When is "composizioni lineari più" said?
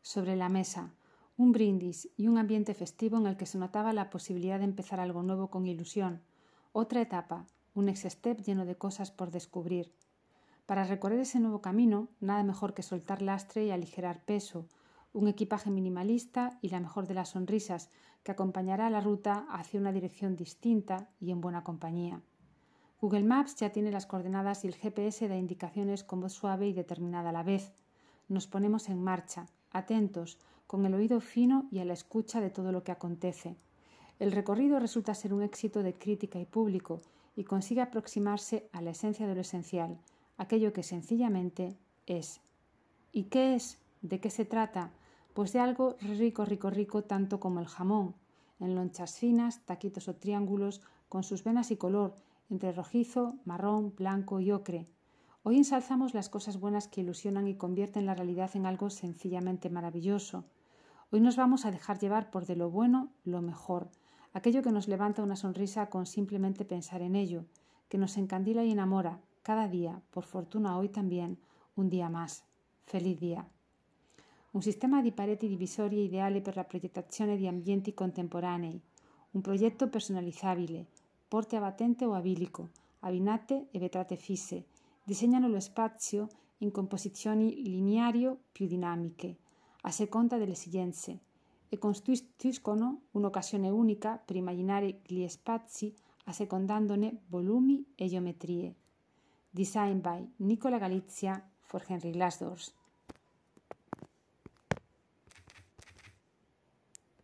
86.70-88.66